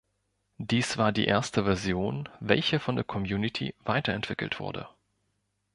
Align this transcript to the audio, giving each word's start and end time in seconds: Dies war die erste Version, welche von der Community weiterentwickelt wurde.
Dies 0.57 0.97
war 0.97 1.11
die 1.11 1.25
erste 1.25 1.63
Version, 1.65 2.27
welche 2.39 2.79
von 2.79 2.95
der 2.95 3.05
Community 3.05 3.75
weiterentwickelt 3.83 4.59
wurde. 4.59 4.89